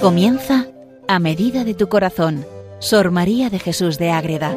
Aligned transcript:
Comienza 0.00 0.66
a 1.08 1.18
medida 1.18 1.62
de 1.62 1.74
tu 1.74 1.90
corazón, 1.90 2.46
Sor 2.78 3.10
María 3.10 3.50
de 3.50 3.58
Jesús 3.58 3.98
de 3.98 4.10
Ágreda. 4.10 4.56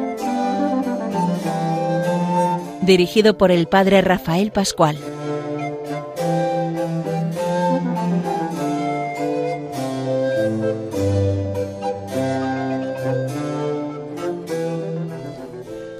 Dirigido 2.80 3.36
por 3.36 3.50
el 3.50 3.66
Padre 3.66 4.00
Rafael 4.00 4.52
Pascual. 4.52 4.96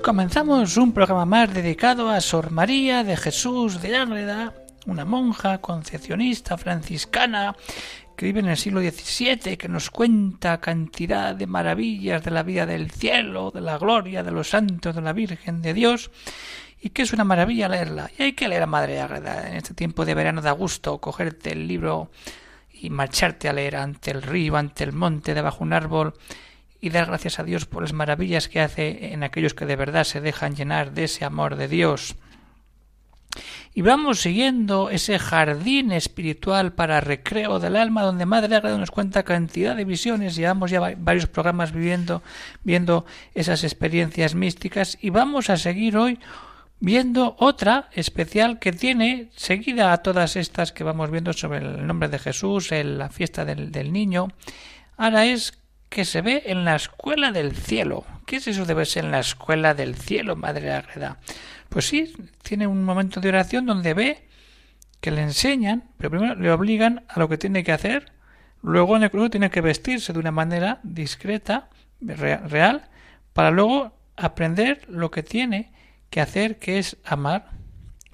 Comenzamos 0.03 0.79
un 0.79 0.93
programa 0.93 1.27
más 1.27 1.53
dedicado 1.53 2.09
a 2.09 2.23
Sor 2.23 2.51
María 2.51 3.05
de 3.05 3.19
Jesús 3.19 3.83
de 3.83 3.95
Ágreda, 3.95 4.55
una 4.87 5.05
monja 5.05 5.59
concepcionista 5.59 6.57
franciscana 6.57 7.55
que 8.15 8.27
vive 8.27 8.41
en 8.41 8.49
el 8.49 8.57
siglo 8.57 8.81
XVII, 8.81 9.57
que 9.57 9.69
nos 9.69 9.91
cuenta 9.91 10.61
cantidad 10.61 11.35
de 11.35 11.47
maravillas 11.47 12.23
de 12.23 12.31
la 12.31 12.43
vida 12.43 12.67
del 12.67 12.91
cielo, 12.91 13.51
de 13.51 13.61
la 13.61 13.79
gloria 13.79 14.23
de 14.23 14.31
los 14.31 14.51
santos, 14.51 14.95
de 14.95 15.03
la 15.03 15.13
Virgen 15.13 15.63
de 15.63 15.75
Dios, 15.75 16.11
y 16.81 16.91
que 16.91 17.03
es 17.03 17.13
una 17.13 17.25
maravilla 17.25 17.69
leerla. 17.69 18.11
Y 18.19 18.23
hay 18.23 18.33
que 18.35 18.49
leer 18.49 18.63
a 18.63 18.67
Madre 18.67 19.01
Ágreda. 19.01 19.49
En 19.49 19.57
este 19.57 19.75
tiempo 19.75 20.05
de 20.05 20.15
verano 20.15 20.43
da 20.43 20.53
gusto 20.53 20.99
cogerte 20.99 21.53
el 21.53 21.67
libro 21.67 22.11
y 22.73 22.91
marcharte 22.91 23.49
a 23.49 23.53
leer 23.53 23.77
ante 23.77 24.11
el 24.11 24.23
río, 24.23 24.57
ante 24.57 24.85
el 24.85 24.93
monte, 24.93 25.35
debajo 25.35 25.59
de 25.59 25.65
un 25.65 25.73
árbol, 25.73 26.15
y 26.81 26.91
dar 26.91 27.07
gracias 27.07 27.39
a 27.39 27.45
Dios 27.45 27.65
por 27.65 27.83
las 27.83 27.95
maravillas 27.95 28.49
que 28.49 28.61
hace 28.61 29.13
en 29.13 29.23
aquellos 29.23 29.55
que 29.55 29.65
de 29.65 29.77
verdad 29.77 30.05
se 30.05 30.21
dejan 30.21 30.55
llenar 30.55 30.93
de 30.93 31.05
ese 31.05 31.25
amor 31.25 31.57
de 31.57 31.69
Dios. 31.69 32.17
Y 33.77 33.83
vamos 33.83 34.21
siguiendo 34.21 34.89
ese 34.89 35.19
jardín 35.19 35.91
espiritual 35.91 36.75
para 36.75 37.01
recreo 37.01 37.59
del 37.59 37.75
alma, 37.75 38.05
donde 38.05 38.25
Madre 38.25 38.55
Agreda 38.55 38.79
nos 38.79 38.93
cuenta 38.93 39.25
cantidad 39.25 39.75
de 39.75 39.85
visiones. 39.85 40.37
Llevamos 40.37 40.71
ya 40.71 40.95
varios 40.97 41.27
programas 41.27 41.73
viviendo, 41.73 42.23
viendo 42.63 43.05
esas 43.35 43.65
experiencias 43.65 44.37
místicas, 44.37 44.97
y 45.01 45.11
vamos 45.11 45.51
a 45.51 45.57
seguir 45.57 45.97
hoy 45.97 46.21
viendo 46.79 47.35
otra 47.41 47.89
especial 47.95 48.61
que 48.61 48.71
tiene, 48.71 49.31
seguida 49.35 49.93
a 49.93 50.03
todas 50.03 50.37
estas 50.37 50.71
que 50.71 50.85
vamos 50.85 51.11
viendo 51.11 51.33
sobre 51.33 51.59
el 51.59 51.85
nombre 51.85 52.09
de 52.09 52.21
Jesús, 52.21 52.71
en 52.71 52.97
la 52.97 53.09
fiesta 53.09 53.45
del, 53.45 53.73
del 53.73 53.93
niño. 53.93 54.29
Ahora 54.97 55.27
es 55.27 55.59
que 55.89 56.05
se 56.05 56.23
ve 56.23 56.45
en 56.47 56.65
la 56.65 56.77
escuela 56.77 57.33
del 57.33 57.57
cielo. 57.57 58.05
¿Qué 58.27 58.37
es 58.37 58.49
eso 58.49 58.65
de 58.65 58.75
verse 58.75 59.01
en 59.01 59.11
la 59.11 59.21
escuela 59.21 59.75
del 59.75 59.97
cielo, 59.97 60.35
Madre 60.35 60.73
Agreda? 60.73 61.19
Pues 61.69 61.87
sí, 61.87 62.13
tiene 62.43 62.67
un 62.67 62.83
momento 62.83 63.21
de 63.21 63.29
oración 63.29 63.67
donde 63.67 63.93
ve 63.93 64.29
que 65.01 65.11
le 65.11 65.23
enseñan, 65.23 65.85
pero 65.99 66.11
primero 66.11 66.35
le 66.35 66.51
obligan 66.51 67.05
a 67.09 67.19
lo 67.19 67.29
que 67.29 67.37
tiene 67.37 67.65
que 67.65 67.73
hacer, 67.73 68.13
luego 68.63 68.97
en 68.97 69.03
el 69.03 69.11
club 69.11 69.31
tiene 69.31 69.51
que 69.51 69.61
vestirse 69.61 70.15
de 70.15 70.19
una 70.19 70.31
manera 70.31 70.81
discreta, 70.83 71.69
real, 72.01 72.89
para 73.35 73.51
luego 73.51 73.93
aprender 74.17 74.83
lo 74.89 75.11
que 75.11 75.23
tiene 75.23 75.73
que 76.09 76.23
hacer, 76.23 76.59
que 76.59 76.79
es 76.79 76.97
amar, 77.05 77.51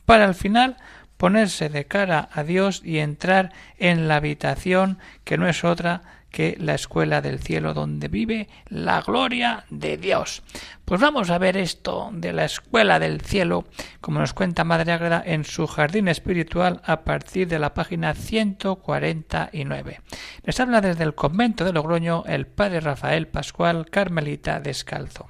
para 0.06 0.24
al 0.24 0.34
final 0.34 0.76
ponerse 1.16 1.68
de 1.68 1.84
cara 1.84 2.28
a 2.32 2.42
Dios 2.42 2.82
y 2.84 2.98
entrar 2.98 3.52
en 3.78 4.08
la 4.08 4.16
habitación 4.16 4.98
que 5.22 5.38
no 5.38 5.46
es 5.46 5.62
otra 5.62 6.02
que 6.30 6.56
la 6.58 6.74
escuela 6.74 7.20
del 7.20 7.40
cielo 7.40 7.74
donde 7.74 8.08
vive 8.08 8.48
la 8.68 9.00
gloria 9.02 9.64
de 9.70 9.96
Dios. 9.96 10.42
Pues 10.84 11.00
vamos 11.00 11.30
a 11.30 11.38
ver 11.38 11.56
esto 11.56 12.10
de 12.12 12.32
la 12.32 12.44
escuela 12.44 12.98
del 12.98 13.20
cielo, 13.20 13.64
como 14.00 14.20
nos 14.20 14.34
cuenta 14.34 14.64
Madre 14.64 14.92
Ágreda 14.92 15.22
en 15.24 15.44
su 15.44 15.66
jardín 15.66 16.08
espiritual 16.08 16.80
a 16.84 17.02
partir 17.02 17.48
de 17.48 17.58
la 17.58 17.74
página 17.74 18.14
149. 18.14 20.00
Les 20.44 20.60
habla 20.60 20.80
desde 20.80 21.04
el 21.04 21.14
convento 21.14 21.64
de 21.64 21.72
Logroño 21.72 22.24
el 22.26 22.46
padre 22.46 22.80
Rafael 22.80 23.28
Pascual 23.28 23.86
Carmelita 23.90 24.60
Descalzo. 24.60 25.26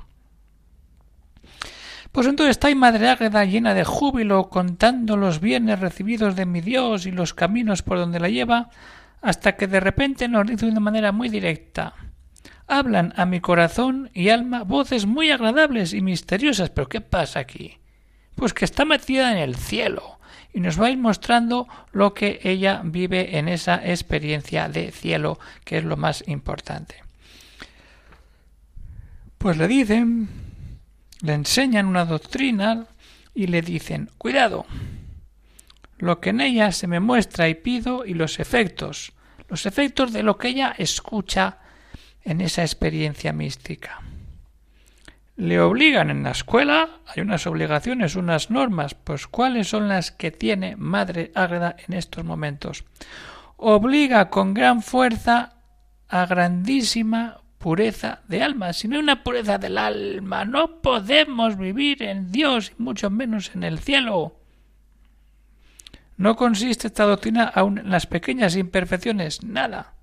Pues 2.13 2.27
entonces 2.27 2.53
está 2.53 2.67
ahí 2.67 2.75
Madre 2.75 3.09
Ágreda 3.09 3.45
llena 3.45 3.73
de 3.73 3.85
júbilo, 3.85 4.49
contando 4.49 5.17
los 5.17 5.39
bienes 5.41 5.79
recibidos 5.79 6.35
de 6.35 6.45
mi 6.45 6.61
Dios 6.61 7.07
y 7.07 7.13
los 7.13 7.35
caminos 7.35 7.83
por 7.83 7.99
donde 7.99 8.19
la 8.19 8.29
lleva, 8.29 8.71
hasta 9.21 9.57
que 9.57 9.67
de 9.67 9.81
repente 9.81 10.29
nos 10.29 10.47
dice 10.47 10.67
de 10.67 10.73
una 10.73 10.81
manera 10.81 11.13
muy 11.13 11.29
directa 11.29 11.95
hablan 12.71 13.13
a 13.17 13.27
mi 13.27 13.41
corazón 13.41 14.11
y 14.15 14.29
alma 14.29 14.63
voces 14.63 15.05
muy 15.05 15.31
agradables 15.31 15.93
y 15.93 16.01
misteriosas. 16.01 16.71
Pero 16.71 16.89
¿qué 16.89 17.01
pasa 17.01 17.41
aquí? 17.41 17.79
Pues 18.37 18.55
que 18.55 18.65
está 18.65 18.85
metida 18.85 19.33
en 19.33 19.39
el 19.39 19.57
cielo 19.57 20.19
y 20.55 20.61
nos 20.61 20.81
va 20.81 20.87
a 20.87 20.91
ir 20.91 20.99
mostrando 20.99 21.67
lo 21.93 22.15
que 22.15 22.41
ella 22.43 22.81
vive 22.85 23.39
en 23.39 23.49
esa 23.49 23.75
experiencia 23.85 24.69
de 24.69 24.93
cielo, 24.93 25.39
que 25.65 25.79
es 25.79 25.85
lo 25.85 25.97
más 25.97 26.25
importante. 26.27 26.97
Pues 29.37 29.57
le 29.57 29.67
dicen, 29.69 30.29
le 31.23 31.35
enseñan 31.35 31.87
una 31.87 32.05
doctrina 32.05 32.87
y 33.35 33.47
le 33.47 33.63
dicen, 33.63 34.11
cuidado, 34.17 34.67
lo 36.01 36.21
que 36.21 36.31
en 36.31 36.41
ella 36.41 36.73
se 36.73 36.87
me 36.87 37.01
muestra 37.01 37.49
y 37.49 37.55
pido 37.55 38.05
y 38.05 38.15
los 38.15 38.41
efectos, 38.41 39.13
los 39.49 39.67
efectos 39.67 40.13
de 40.13 40.23
lo 40.23 40.39
que 40.39 40.49
ella 40.49 40.75
escucha 40.77 41.59
en 42.23 42.41
esa 42.41 42.63
experiencia 42.63 43.33
mística. 43.33 44.01
Le 45.37 45.61
obligan 45.61 46.11
en 46.11 46.23
la 46.23 46.33
escuela, 46.33 47.01
hay 47.07 47.23
unas 47.23 47.47
obligaciones, 47.47 48.15
unas 48.15 48.51
normas, 48.51 48.95
pues 48.95 49.27
¿cuáles 49.27 49.69
son 49.69 49.89
las 49.89 50.11
que 50.11 50.31
tiene 50.31 50.77
Madre 50.77 51.33
Ágreda 51.35 51.77
en 51.89 51.95
estos 51.95 52.25
momentos? 52.25 52.85
Obliga 53.57 54.29
con 54.29 54.53
gran 54.53 54.83
fuerza 54.83 55.55
a 56.09 56.27
grandísima 56.27 57.41
pureza 57.59 58.21
de 58.29 58.43
alma. 58.43 58.73
Si 58.73 58.89
no 58.89 58.97
hay 58.97 59.03
una 59.03 59.23
pureza 59.23 59.59
del 59.59 59.79
alma, 59.79 60.45
no 60.45 60.81
podemos 60.83 61.57
vivir 61.57 62.03
en 62.03 62.33
Dios 62.33 62.73
y 62.79 62.83
mucho 62.83 63.11
menos 63.11 63.53
en 63.55 63.65
el 63.65 63.79
cielo. 63.79 64.40
No 66.21 66.37
consiste 66.37 66.89
esta 66.89 67.05
doctrina 67.07 67.45
aún 67.45 67.79
en 67.79 67.89
las 67.89 68.07
pequeñas 68.07 68.55
imperfecciones, 68.55 69.43
nada. 69.43 69.95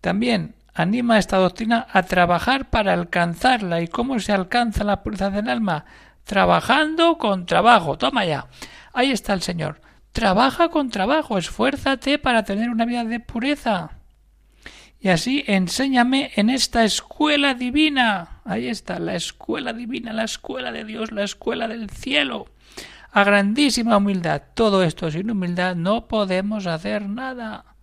También 0.00 0.56
anima 0.74 1.20
esta 1.20 1.36
doctrina 1.36 1.86
a 1.92 2.02
trabajar 2.02 2.68
para 2.68 2.92
alcanzarla. 2.92 3.80
¿Y 3.80 3.86
cómo 3.86 4.18
se 4.18 4.32
alcanza 4.32 4.82
la 4.82 5.04
pureza 5.04 5.30
del 5.30 5.48
alma? 5.48 5.84
Trabajando 6.24 7.16
con 7.16 7.46
trabajo. 7.46 7.96
Toma 7.96 8.24
ya. 8.24 8.48
Ahí 8.92 9.12
está 9.12 9.34
el 9.34 9.42
Señor. 9.42 9.80
Trabaja 10.10 10.68
con 10.68 10.90
trabajo, 10.90 11.38
esfuérzate 11.38 12.18
para 12.18 12.42
tener 12.42 12.68
una 12.68 12.84
vida 12.84 13.04
de 13.04 13.20
pureza. 13.20 13.90
Y 14.98 15.10
así 15.10 15.44
enséñame 15.46 16.32
en 16.34 16.50
esta 16.50 16.82
escuela 16.82 17.54
divina. 17.54 18.40
Ahí 18.44 18.66
está, 18.66 18.98
la 18.98 19.14
escuela 19.14 19.72
divina, 19.72 20.12
la 20.12 20.24
escuela 20.24 20.72
de 20.72 20.84
Dios, 20.84 21.12
la 21.12 21.22
escuela 21.22 21.68
del 21.68 21.88
cielo 21.88 22.48
a 23.12 23.24
grandísima 23.24 23.98
humildad. 23.98 24.42
Todo 24.54 24.82
esto 24.82 25.10
sin 25.10 25.30
humildad 25.30 25.76
no 25.76 26.08
podemos 26.08 26.66
hacer 26.66 27.08
nada. 27.08 27.76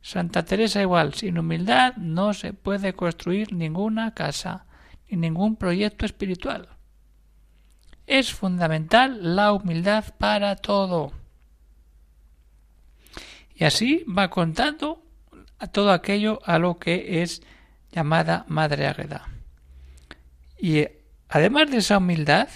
Santa 0.00 0.44
Teresa 0.44 0.80
igual, 0.80 1.12
sin 1.12 1.38
humildad 1.38 1.96
no 1.96 2.32
se 2.32 2.54
puede 2.54 2.94
construir 2.94 3.52
ninguna 3.52 4.14
casa 4.14 4.64
ni 5.08 5.18
ningún 5.18 5.56
proyecto 5.56 6.06
espiritual. 6.06 6.70
Es 8.06 8.32
fundamental 8.32 9.36
la 9.36 9.52
humildad 9.52 10.04
para 10.16 10.56
todo. 10.56 11.12
Y 13.54 13.64
así 13.64 14.04
va 14.06 14.30
contando 14.30 15.04
a 15.58 15.66
todo 15.66 15.92
aquello 15.92 16.40
a 16.44 16.58
lo 16.58 16.78
que 16.78 17.22
es 17.22 17.42
llamada 17.92 18.46
Madre 18.48 18.86
Águeda. 18.86 19.28
Y 20.58 20.86
además 21.28 21.70
de 21.70 21.76
esa 21.76 21.98
humildad, 21.98 22.48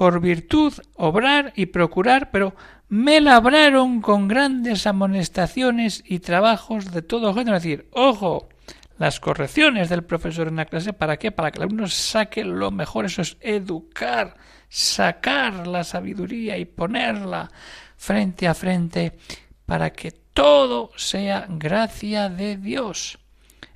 por 0.00 0.18
virtud 0.22 0.72
obrar 0.94 1.52
y 1.56 1.66
procurar, 1.66 2.30
pero 2.30 2.54
me 2.88 3.20
labraron 3.20 4.00
con 4.00 4.28
grandes 4.28 4.86
amonestaciones 4.86 6.02
y 6.06 6.20
trabajos 6.20 6.90
de 6.90 7.02
todo 7.02 7.34
género. 7.34 7.58
Es 7.58 7.64
decir, 7.64 7.86
ojo, 7.92 8.48
las 8.96 9.20
correcciones 9.20 9.90
del 9.90 10.02
profesor 10.02 10.48
en 10.48 10.56
la 10.56 10.64
clase, 10.64 10.94
¿para 10.94 11.18
qué? 11.18 11.32
Para 11.32 11.50
que 11.50 11.58
el 11.58 11.64
alumno 11.64 11.86
saque 11.86 12.44
lo 12.44 12.70
mejor, 12.70 13.04
eso 13.04 13.20
es 13.20 13.36
educar, 13.42 14.38
sacar 14.70 15.66
la 15.66 15.84
sabiduría 15.84 16.56
y 16.56 16.64
ponerla 16.64 17.50
frente 17.98 18.48
a 18.48 18.54
frente 18.54 19.18
para 19.66 19.90
que 19.90 20.12
todo 20.12 20.92
sea 20.96 21.44
gracia 21.46 22.30
de 22.30 22.56
Dios. 22.56 23.18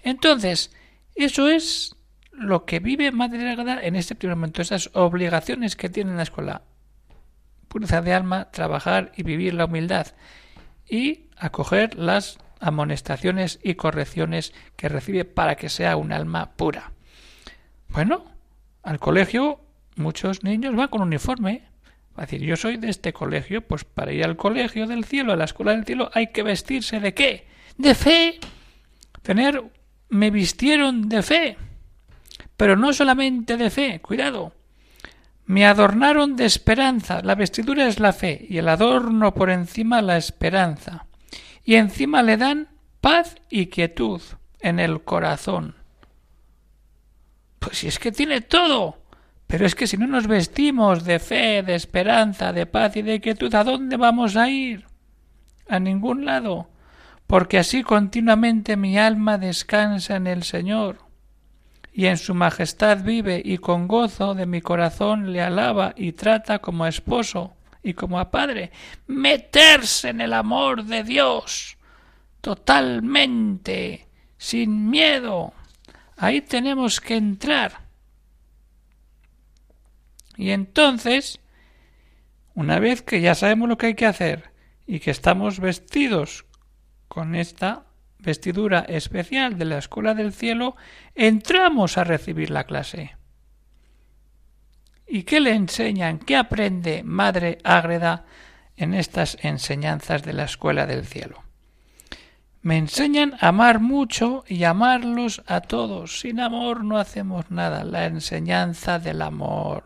Entonces, 0.02 0.70
eso 1.14 1.50
es 1.50 1.94
lo 2.36 2.64
que 2.64 2.80
vive 2.80 3.12
Madre 3.12 3.56
en 3.82 3.96
este 3.96 4.14
primer 4.14 4.36
momento, 4.36 4.62
esas 4.62 4.90
obligaciones 4.94 5.76
que 5.76 5.88
tiene 5.88 6.10
en 6.10 6.16
la 6.16 6.22
escuela. 6.22 6.62
Pureza 7.68 8.02
de 8.02 8.12
alma, 8.14 8.50
trabajar 8.50 9.12
y 9.16 9.22
vivir 9.22 9.54
la 9.54 9.64
humildad 9.64 10.08
y 10.88 11.24
acoger 11.36 11.96
las 11.96 12.38
amonestaciones 12.60 13.58
y 13.62 13.74
correcciones 13.74 14.52
que 14.76 14.88
recibe 14.88 15.24
para 15.24 15.56
que 15.56 15.68
sea 15.68 15.96
un 15.96 16.12
alma 16.12 16.52
pura. 16.56 16.92
Bueno, 17.88 18.24
al 18.82 18.98
colegio 18.98 19.60
muchos 19.96 20.44
niños 20.44 20.74
van 20.74 20.88
con 20.88 21.02
uniforme. 21.02 21.62
Va 22.16 22.22
a 22.22 22.26
decir, 22.26 22.42
yo 22.42 22.56
soy 22.56 22.76
de 22.76 22.90
este 22.90 23.12
colegio, 23.12 23.66
pues 23.66 23.84
para 23.84 24.12
ir 24.12 24.24
al 24.24 24.36
colegio 24.36 24.86
del 24.86 25.04
cielo, 25.04 25.32
a 25.32 25.36
la 25.36 25.44
escuela 25.44 25.72
del 25.72 25.84
cielo, 25.84 26.10
hay 26.14 26.28
que 26.28 26.44
vestirse 26.44 27.00
de 27.00 27.12
qué? 27.12 27.54
de 27.76 27.94
fe, 27.94 28.38
tener, 29.22 29.62
me 30.08 30.30
vistieron 30.30 31.08
de 31.08 31.22
fe, 31.22 31.56
pero 32.56 32.76
no 32.76 32.92
solamente 32.92 33.56
de 33.56 33.70
fe, 33.70 34.00
cuidado, 34.00 34.52
me 35.46 35.66
adornaron 35.66 36.36
de 36.36 36.46
esperanza, 36.46 37.20
la 37.22 37.34
vestidura 37.34 37.86
es 37.86 38.00
la 38.00 38.12
fe 38.12 38.46
y 38.48 38.58
el 38.58 38.68
adorno 38.68 39.34
por 39.34 39.50
encima 39.50 40.02
la 40.02 40.16
esperanza, 40.16 41.06
y 41.64 41.74
encima 41.74 42.22
le 42.22 42.36
dan 42.36 42.68
paz 43.00 43.36
y 43.50 43.66
quietud 43.66 44.22
en 44.60 44.80
el 44.80 45.02
corazón. 45.02 45.74
Pues 47.58 47.78
si 47.78 47.88
es 47.88 47.98
que 47.98 48.12
tiene 48.12 48.40
todo. 48.40 48.98
Pero 49.46 49.66
es 49.66 49.74
que 49.74 49.86
si 49.86 49.96
no 49.96 50.06
nos 50.06 50.26
vestimos 50.26 51.04
de 51.04 51.18
fe, 51.18 51.62
de 51.62 51.74
esperanza, 51.74 52.52
de 52.52 52.66
paz 52.66 52.96
y 52.96 53.02
de 53.02 53.20
quietud, 53.20 53.54
¿a 53.54 53.64
dónde 53.64 53.96
vamos 53.96 54.36
a 54.36 54.48
ir? 54.48 54.86
A 55.68 55.78
ningún 55.78 56.24
lado, 56.24 56.68
porque 57.26 57.58
así 57.58 57.82
continuamente 57.82 58.76
mi 58.76 58.98
alma 58.98 59.38
descansa 59.38 60.16
en 60.16 60.26
el 60.26 60.42
Señor, 60.42 60.98
y 61.94 62.06
en 62.06 62.18
su 62.18 62.34
majestad 62.34 63.02
vive, 63.02 63.40
y 63.42 63.56
con 63.56 63.88
gozo 63.88 64.34
de 64.34 64.44
mi 64.44 64.60
corazón 64.60 65.32
le 65.32 65.40
alaba 65.40 65.94
y 65.96 66.12
trata 66.12 66.58
como 66.58 66.84
a 66.84 66.88
esposo 66.90 67.54
y 67.82 67.94
como 67.94 68.18
a 68.18 68.30
padre, 68.30 68.72
meterse 69.06 70.10
en 70.10 70.20
el 70.20 70.34
amor 70.34 70.84
de 70.84 71.04
Dios, 71.04 71.78
totalmente, 72.42 74.06
sin 74.36 74.90
miedo, 74.90 75.54
Ahí 76.16 76.40
tenemos 76.40 77.00
que 77.00 77.16
entrar. 77.16 77.80
Y 80.36 80.50
entonces, 80.50 81.40
una 82.54 82.78
vez 82.78 83.02
que 83.02 83.20
ya 83.20 83.34
sabemos 83.34 83.68
lo 83.68 83.78
que 83.78 83.86
hay 83.86 83.94
que 83.94 84.06
hacer 84.06 84.52
y 84.86 85.00
que 85.00 85.10
estamos 85.10 85.60
vestidos 85.60 86.44
con 87.08 87.34
esta 87.34 87.86
vestidura 88.24 88.80
especial 88.80 89.58
de 89.58 89.64
la 89.66 89.78
Escuela 89.78 90.14
del 90.14 90.32
Cielo, 90.32 90.76
entramos 91.14 91.98
a 91.98 92.04
recibir 92.04 92.50
la 92.50 92.64
clase. 92.64 93.16
¿Y 95.06 95.24
qué 95.24 95.40
le 95.40 95.54
enseñan? 95.54 96.18
¿Qué 96.18 96.36
aprende 96.36 97.02
Madre 97.04 97.58
Ágreda 97.62 98.24
en 98.76 98.94
estas 98.94 99.36
enseñanzas 99.42 100.22
de 100.22 100.32
la 100.32 100.44
Escuela 100.44 100.86
del 100.86 101.04
Cielo? 101.04 101.44
Me 102.62 102.78
enseñan 102.78 103.34
a 103.40 103.48
amar 103.48 103.78
mucho 103.78 104.42
y 104.48 104.64
amarlos 104.64 105.42
a 105.46 105.60
todos. 105.60 106.20
Sin 106.20 106.40
amor 106.40 106.82
no 106.82 106.96
hacemos 106.96 107.50
nada. 107.50 107.84
La 107.84 108.06
enseñanza 108.06 108.98
del 108.98 109.20
amor. 109.20 109.84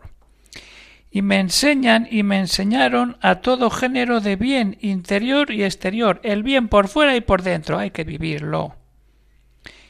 Y 1.11 1.21
me 1.21 1.39
enseñan 1.39 2.07
y 2.09 2.23
me 2.23 2.39
enseñaron 2.39 3.17
a 3.21 3.35
todo 3.35 3.69
género 3.69 4.19
de 4.19 4.35
bien 4.35 4.77
interior 4.81 5.51
y 5.51 5.63
exterior. 5.63 6.21
El 6.23 6.43
bien 6.43 6.67
por 6.67 6.87
fuera 6.87 7.15
y 7.15 7.21
por 7.21 7.41
dentro. 7.41 7.79
Hay 7.79 7.91
que 7.91 8.03
vivirlo. 8.03 8.75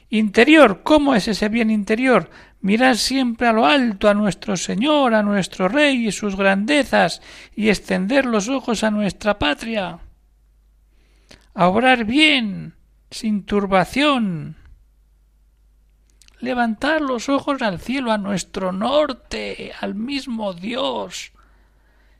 Interior. 0.09 0.81
¿Cómo 0.83 1.13
es 1.13 1.27
ese 1.27 1.49
bien 1.49 1.69
interior? 1.69 2.29
Mirar 2.61 2.97
siempre 2.97 3.47
a 3.47 3.53
lo 3.53 3.65
alto, 3.65 4.09
a 4.09 4.13
nuestro 4.13 4.57
Señor, 4.57 5.13
a 5.13 5.23
nuestro 5.23 5.67
Rey 5.67 6.07
y 6.07 6.11
sus 6.11 6.35
grandezas, 6.35 7.21
y 7.55 7.69
extender 7.69 8.25
los 8.25 8.49
ojos 8.49 8.83
a 8.83 8.91
nuestra 8.91 9.39
patria. 9.39 9.99
A 11.53 11.67
obrar 11.67 12.05
bien, 12.05 12.75
sin 13.11 13.43
turbación. 13.43 14.58
Levantar 16.39 17.01
los 17.01 17.27
ojos 17.27 17.61
al 17.61 17.79
cielo, 17.79 18.11
a 18.11 18.17
nuestro 18.17 18.71
norte, 18.71 19.73
al 19.79 19.95
mismo 19.95 20.53
Dios. 20.53 21.33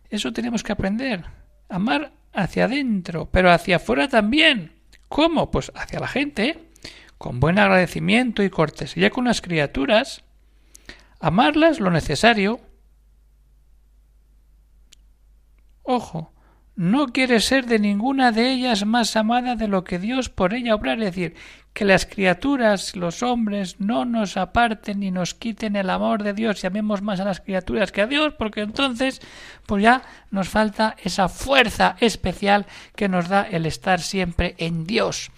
Eso 0.10 0.33
tenemos 0.33 0.63
que 0.63 0.74
aprender. 0.74 1.25
Amar 1.69 2.12
hacia 2.33 2.66
adentro, 2.66 3.30
pero 3.31 3.51
hacia 3.51 3.77
afuera 3.77 4.07
también. 4.07 4.74
¿Cómo? 5.07 5.51
Pues 5.51 5.71
hacia 5.75 6.00
la 6.00 6.07
gente, 6.07 6.69
con 7.18 7.39
buen 7.39 7.60
agradecimiento 7.60 8.44
y 8.44 8.50
cortesía 8.50 9.10
con 9.10 9.25
las 9.25 9.42
criaturas. 9.42 10.24
Amarlas 11.19 11.80
lo 11.80 11.89
necesario. 11.89 12.60
Ojo, 15.83 16.33
no 16.80 17.08
quiere 17.08 17.42
ser 17.42 17.66
de 17.66 17.78
ninguna 17.78 18.31
de 18.31 18.54
ellas 18.54 18.86
más 18.86 19.18
amada 19.18 19.58
de 19.58 19.68
lo 19.68 19.84
que 19.84 20.00
Dios 20.00 20.30
por 20.30 20.54
ella 20.54 20.76
obra, 20.76 20.94
es 20.94 21.00
decir, 21.00 21.36
que 21.74 21.84
las 21.84 22.06
criaturas, 22.06 22.96
los 22.96 23.22
hombres, 23.22 23.81
no 23.81 24.06
nos 24.06 24.38
aparten 24.38 25.02
ni 25.02 25.12
nos 25.12 25.34
quiten 25.34 25.76
el 25.76 25.90
amor 25.90 26.24
de 26.24 26.31
Dios 26.31 26.64
y 26.64 26.68
amemos 26.68 27.02
más 27.02 27.20
a 27.20 27.26
las 27.26 27.42
criaturas 27.42 27.92
que 27.92 28.04
a 28.04 28.08
Dios, 28.08 28.34
porque 28.40 28.62
entonces 28.62 29.20
pues 29.66 29.84
ya 29.84 30.04
nos 30.31 30.48
falta 30.48 30.96
esa 31.04 31.28
fuerza 31.28 31.98
especial 32.00 32.66
que 32.96 33.10
nos 33.10 33.28
da 33.28 33.42
el 33.42 33.66
estar 33.66 34.00
siempre 34.00 34.56
en 34.58 34.86
Dios. 34.86 35.31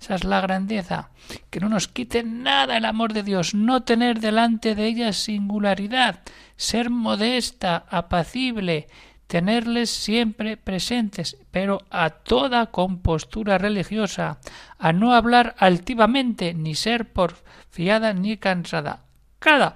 Esa 0.00 0.14
es 0.14 0.24
la 0.24 0.40
grandeza, 0.40 1.10
que 1.50 1.60
no 1.60 1.68
nos 1.68 1.88
quite 1.88 2.22
nada 2.22 2.78
el 2.78 2.86
amor 2.86 3.12
de 3.12 3.22
Dios, 3.22 3.54
no 3.54 3.82
tener 3.82 4.20
delante 4.20 4.74
de 4.74 4.86
ellas 4.86 5.18
singularidad, 5.18 6.20
ser 6.56 6.88
modesta, 6.88 7.84
apacible, 7.90 8.88
tenerles 9.26 9.90
siempre 9.90 10.56
presentes, 10.56 11.36
pero 11.50 11.82
a 11.90 12.10
toda 12.10 12.66
compostura 12.66 13.58
religiosa, 13.58 14.38
a 14.78 14.92
no 14.92 15.14
hablar 15.14 15.54
altivamente, 15.58 16.54
ni 16.54 16.74
ser 16.74 17.12
porfiada 17.12 18.12
ni 18.12 18.36
cansada. 18.36 19.02
Cada 19.38 19.74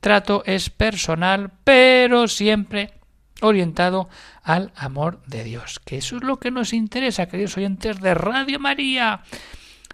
trato 0.00 0.42
es 0.46 0.70
personal, 0.70 1.52
pero 1.64 2.26
siempre 2.26 2.94
orientado 3.42 4.08
al 4.42 4.72
amor 4.76 5.22
de 5.26 5.44
Dios. 5.44 5.80
Que 5.80 5.98
eso 5.98 6.16
es 6.16 6.22
lo 6.22 6.38
que 6.38 6.50
nos 6.50 6.72
interesa, 6.72 7.26
queridos 7.26 7.56
oyentes 7.56 8.00
de 8.00 8.14
Radio 8.14 8.58
María. 8.58 9.22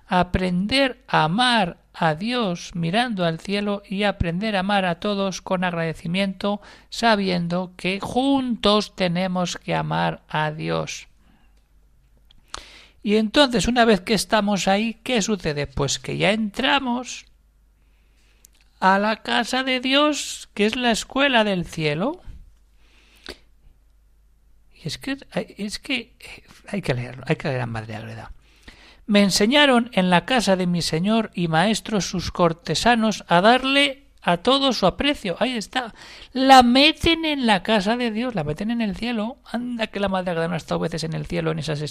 Aprender 0.06 1.04
a 1.08 1.24
amar 1.24 1.78
a 1.98 2.14
Dios 2.14 2.72
mirando 2.74 3.24
al 3.24 3.40
cielo 3.40 3.82
y 3.88 4.02
aprender 4.02 4.54
a 4.54 4.60
amar 4.60 4.84
a 4.84 5.00
todos 5.00 5.40
con 5.40 5.64
agradecimiento, 5.64 6.60
sabiendo 6.90 7.72
que 7.76 8.00
juntos 8.00 8.94
tenemos 8.94 9.56
que 9.56 9.74
amar 9.74 10.22
a 10.28 10.50
Dios. 10.50 11.08
Y 13.02 13.16
entonces, 13.16 13.66
una 13.66 13.86
vez 13.86 14.00
que 14.00 14.12
estamos 14.12 14.68
ahí, 14.68 15.00
¿qué 15.04 15.22
sucede? 15.22 15.66
Pues 15.66 15.98
que 15.98 16.18
ya 16.18 16.32
entramos 16.32 17.24
a 18.78 18.98
la 18.98 19.22
casa 19.22 19.62
de 19.62 19.80
Dios, 19.80 20.50
que 20.52 20.66
es 20.66 20.76
la 20.76 20.90
escuela 20.90 21.44
del 21.44 21.64
cielo. 21.64 22.20
Y 24.74 24.88
es 24.88 24.98
que, 24.98 25.16
es 25.56 25.78
que 25.78 26.12
hay 26.68 26.82
que 26.82 26.92
leerlo, 26.92 27.24
hay 27.26 27.36
que 27.36 27.48
leer 27.48 27.62
a 27.62 27.66
Madre 27.66 27.96
Agreda. 27.96 28.32
Me 29.06 29.22
enseñaron 29.22 29.88
en 29.92 30.10
la 30.10 30.24
casa 30.24 30.56
de 30.56 30.66
mi 30.66 30.82
señor 30.82 31.30
y 31.32 31.46
maestros 31.46 32.10
sus 32.10 32.32
cortesanos 32.32 33.24
a 33.28 33.40
darle 33.40 34.08
a 34.20 34.38
todo 34.38 34.72
su 34.72 34.86
aprecio. 34.86 35.36
Ahí 35.38 35.56
está. 35.56 35.94
La 36.32 36.64
meten 36.64 37.24
en 37.24 37.46
la 37.46 37.62
casa 37.62 37.96
de 37.96 38.10
Dios, 38.10 38.34
la 38.34 38.42
meten 38.42 38.72
en 38.72 38.80
el 38.80 38.96
cielo. 38.96 39.38
Anda 39.44 39.86
que 39.86 40.00
la 40.00 40.08
madre 40.08 40.34
no 40.34 40.54
ha 40.54 40.56
estado 40.56 40.80
veces 40.80 41.04
en 41.04 41.12
el 41.12 41.26
cielo 41.26 41.52
en 41.52 41.60
esas 41.60 41.84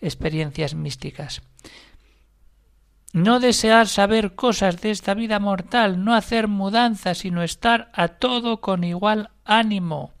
experiencias 0.00 0.74
místicas. 0.74 1.42
No 3.12 3.40
desear 3.40 3.88
saber 3.88 4.36
cosas 4.36 4.80
de 4.80 4.92
esta 4.92 5.14
vida 5.14 5.40
mortal, 5.40 6.04
no 6.04 6.14
hacer 6.14 6.46
mudanzas, 6.46 7.18
sino 7.18 7.42
estar 7.42 7.90
a 7.92 8.08
todo 8.08 8.60
con 8.60 8.84
igual 8.84 9.30
ánimo 9.44 10.15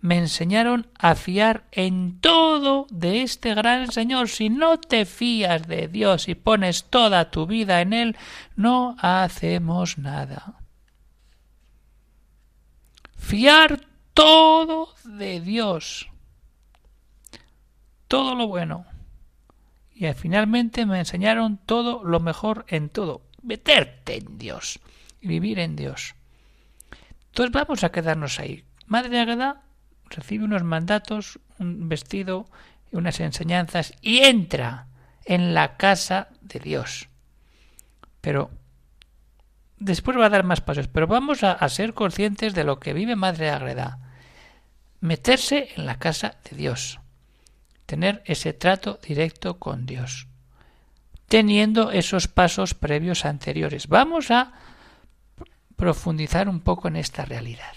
me 0.00 0.16
enseñaron 0.16 0.88
a 0.98 1.14
fiar 1.14 1.64
en 1.72 2.20
todo 2.20 2.86
de 2.90 3.22
este 3.22 3.54
gran 3.54 3.92
Señor. 3.92 4.28
Si 4.28 4.48
no 4.48 4.78
te 4.78 5.04
fías 5.04 5.66
de 5.66 5.88
Dios 5.88 6.28
y 6.28 6.34
pones 6.34 6.84
toda 6.84 7.30
tu 7.30 7.46
vida 7.46 7.80
en 7.80 7.92
Él, 7.92 8.16
no 8.56 8.96
hacemos 8.98 9.98
nada. 9.98 10.54
Fiar 13.16 13.80
todo 14.14 14.94
de 15.04 15.40
Dios. 15.40 16.08
Todo 18.08 18.34
lo 18.34 18.48
bueno. 18.48 18.86
Y 19.94 20.10
finalmente 20.14 20.86
me 20.86 20.98
enseñaron 20.98 21.58
todo 21.58 22.02
lo 22.04 22.20
mejor 22.20 22.64
en 22.68 22.88
todo. 22.88 23.20
Meterte 23.42 24.16
en 24.16 24.38
Dios. 24.38 24.80
Vivir 25.20 25.58
en 25.58 25.76
Dios. 25.76 26.14
Entonces 27.26 27.52
vamos 27.52 27.84
a 27.84 27.92
quedarnos 27.92 28.40
ahí. 28.40 28.64
Madre 28.86 29.20
Agueda 29.20 29.62
recibe 30.10 30.44
unos 30.44 30.62
mandatos, 30.62 31.38
un 31.58 31.88
vestido 31.88 32.46
unas 32.92 33.20
enseñanzas 33.20 33.94
y 34.00 34.18
entra 34.18 34.86
en 35.24 35.54
la 35.54 35.76
casa 35.76 36.28
de 36.40 36.60
Dios. 36.60 37.08
Pero 38.20 38.50
después 39.78 40.18
va 40.18 40.26
a 40.26 40.30
dar 40.30 40.44
más 40.44 40.60
pasos, 40.60 40.88
pero 40.88 41.06
vamos 41.06 41.42
a, 41.42 41.68
ser 41.68 41.94
conscientes 41.94 42.54
de 42.54 42.64
lo 42.64 42.80
que 42.80 42.92
vive 42.92 43.16
Madre 43.16 43.50
Agreda. 43.50 43.98
Meterse 45.00 45.68
en 45.76 45.86
la 45.86 45.98
casa 45.98 46.36
de 46.50 46.56
Dios. 46.56 47.00
Tener 47.86 48.22
ese 48.26 48.52
trato 48.52 48.98
directo 49.02 49.58
con 49.58 49.86
Dios. 49.86 50.26
Teniendo 51.26 51.92
esos 51.92 52.28
pasos 52.28 52.74
previos 52.74 53.24
anteriores. 53.24 53.86
Vamos 53.86 54.30
a 54.30 54.52
profundizar 55.76 56.48
un 56.48 56.60
poco 56.60 56.88
en 56.88 56.96
esta 56.96 57.24
realidad. 57.24 57.72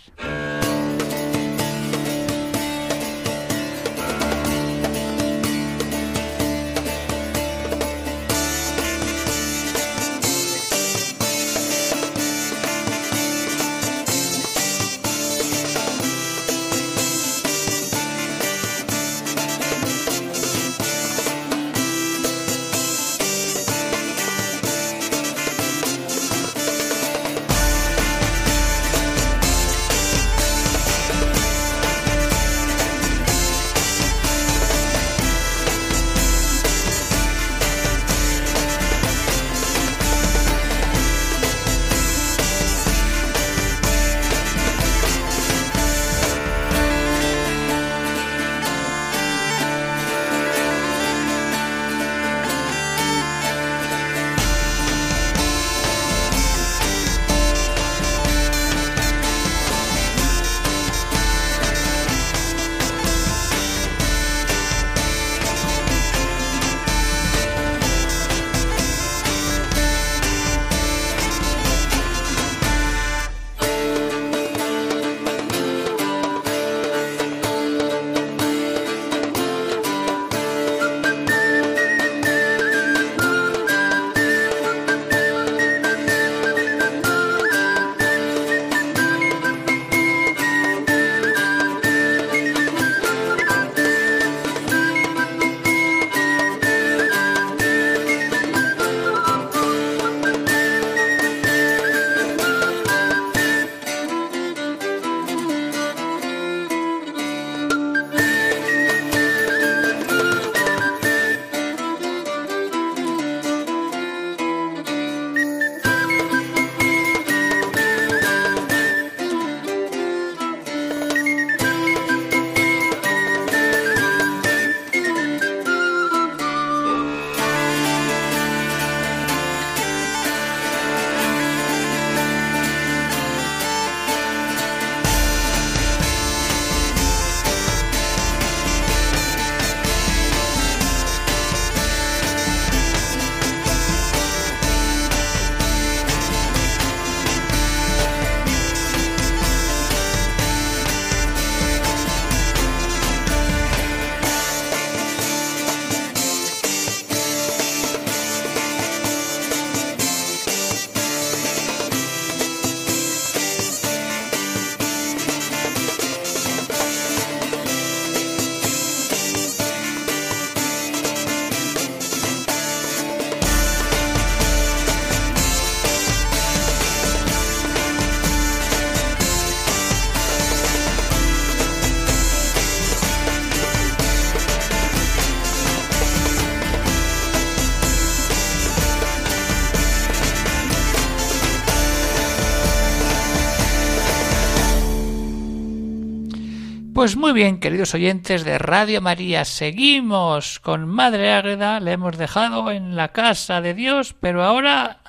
Pues 196.93 197.17
muy 197.17 197.33
bien, 197.33 197.59
queridos 197.59 197.95
oyentes 197.95 198.45
de 198.45 198.59
Radio 198.59 199.01
María, 199.01 199.45
seguimos 199.45 200.59
con 200.59 200.87
Madre 200.87 201.31
Ágreda, 201.31 201.79
le 201.79 201.93
hemos 201.93 202.19
dejado 202.19 202.69
en 202.69 202.95
la 202.95 203.07
casa 203.07 203.61
de 203.61 203.73
Dios, 203.73 204.13
pero 204.19 204.43
ahora 204.43 205.01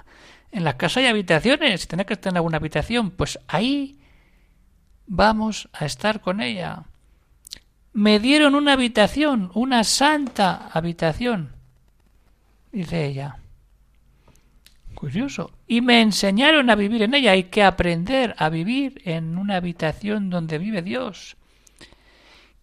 en 0.51 0.65
la 0.65 0.79
casa 0.79 1.01
hay 1.01 1.07
habitaciones, 1.07 1.87
tiene 1.87 2.07
que 2.07 2.15
estar 2.15 2.33
en 2.33 2.39
alguna 2.39 2.57
habitación, 2.57 3.11
pues 3.11 3.39
ahí 3.49 3.99
vamos 5.07 5.69
a 5.75 5.85
estar 5.85 6.23
con 6.23 6.41
ella. 6.41 6.85
Me 7.93 8.19
dieron 8.19 8.55
una 8.55 8.73
habitación, 8.73 9.51
una 9.53 9.85
santa 9.85 10.71
habitación, 10.73 11.53
dice 12.73 13.05
ella. 13.05 13.41
Curioso. 14.95 15.51
Y 15.67 15.83
me 15.83 16.01
enseñaron 16.01 16.71
a 16.71 16.77
vivir 16.77 17.03
en 17.03 17.13
ella. 17.13 17.33
Hay 17.33 17.45
que 17.45 17.63
aprender 17.63 18.35
a 18.39 18.49
vivir 18.49 19.03
en 19.05 19.37
una 19.37 19.57
habitación 19.57 20.31
donde 20.31 20.57
vive 20.57 20.81
Dios 20.81 21.37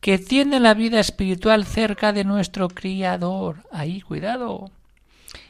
que 0.01 0.17
tiene 0.17 0.59
la 0.59 0.73
vida 0.73 0.99
espiritual 0.99 1.65
cerca 1.65 2.11
de 2.11 2.23
nuestro 2.23 2.67
Criador. 2.69 3.63
Ahí, 3.71 4.01
cuidado. 4.01 4.71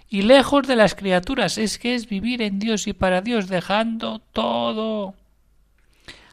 Y 0.10 0.24
lejos 0.24 0.68
de 0.68 0.76
las 0.76 0.94
criaturas, 0.94 1.58
es 1.58 1.80
que 1.80 1.96
es 1.96 2.08
vivir 2.08 2.42
en 2.42 2.60
Dios 2.60 2.86
y 2.86 2.94
para 2.94 3.22
Dios, 3.22 3.48
dejando 3.48 4.20
todo. 4.20 5.16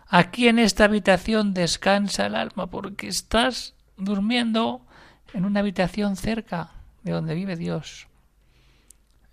Aquí 0.08 0.48
en 0.48 0.58
esta 0.58 0.84
habitación 0.84 1.54
descansa 1.54 2.26
el 2.26 2.34
alma, 2.34 2.66
porque 2.66 3.06
estás 3.06 3.74
durmiendo 3.96 4.80
en 5.32 5.44
una 5.44 5.60
habitación 5.60 6.16
cerca 6.16 6.72
de 7.04 7.12
donde 7.12 7.36
vive 7.36 7.54
Dios. 7.54 8.08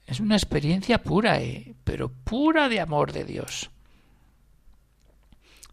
Es 0.06 0.20
una 0.20 0.36
experiencia 0.36 1.01
pura, 1.01 1.42
¿eh? 1.42 1.74
pero 1.84 2.10
pura 2.10 2.70
de 2.70 2.80
amor 2.80 3.13
de 3.13 3.24
Dios 3.24 3.72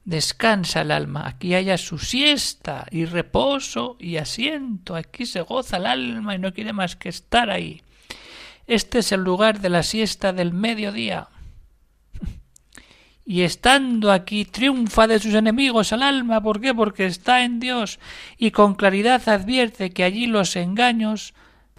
descansa 0.05 0.83
el 0.83 0.91
alma, 0.91 1.27
aquí 1.27 1.55
haya 1.55 1.79
su 1.79 1.99
siesta 1.99 2.87
y 2.91 3.05
reposo 3.05 3.97
y 4.01 4.17
asiento, 4.17 4.97
aquí 4.97 5.27
se 5.27 5.43
goza 5.43 5.77
el 5.77 5.87
alma 5.87 6.35
y 6.35 6.39
no 6.39 6.53
quiere 6.53 6.73
más 6.73 6.97
que 6.97 7.09
estar 7.09 7.51
ahí. 7.51 7.83
Este 8.67 9.01
es 9.01 9.13
el 9.13 9.21
lugar 9.23 9.61
de 9.61 9.71
la 9.71 9.83
siesta 9.83 10.33
del 10.33 10.53
mediodía. 10.53 11.29
Y 13.25 13.43
estando 13.43 14.11
aquí 14.11 14.45
triunfa 14.45 15.07
de 15.07 15.21
sus 15.21 15.35
enemigos 15.35 15.93
el 15.93 16.03
alma. 16.03 16.41
¿Por 16.43 16.61
qué? 16.61 16.75
Porque 16.75 17.07
está 17.07 17.45
en 17.45 17.61
Dios 17.61 18.01
y 18.37 18.51
con 18.51 18.75
claridad 18.75 19.29
advierte 19.29 19.91
que 19.91 20.03
allí 20.03 20.27
los 20.27 20.57
engaños 20.57 21.35